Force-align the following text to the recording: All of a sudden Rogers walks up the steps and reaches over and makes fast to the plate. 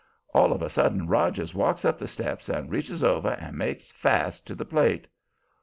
All 0.33 0.51
of 0.51 0.63
a 0.63 0.69
sudden 0.71 1.05
Rogers 1.05 1.53
walks 1.53 1.85
up 1.85 1.99
the 1.99 2.07
steps 2.07 2.49
and 2.49 2.71
reaches 2.71 3.03
over 3.03 3.33
and 3.33 3.55
makes 3.55 3.91
fast 3.91 4.47
to 4.47 4.55
the 4.55 4.65
plate. 4.65 5.05